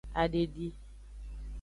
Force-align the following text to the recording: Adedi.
Adedi. 0.21 0.67